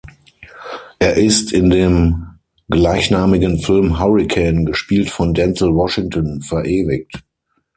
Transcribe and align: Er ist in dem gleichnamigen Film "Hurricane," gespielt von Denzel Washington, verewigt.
Er 0.97 1.13
ist 1.17 1.53
in 1.53 1.69
dem 1.69 2.25
gleichnamigen 2.71 3.59
Film 3.59 3.99
"Hurricane," 3.99 4.63
gespielt 4.65 5.11
von 5.11 5.35
Denzel 5.35 5.75
Washington, 5.75 6.41
verewigt. 6.41 7.21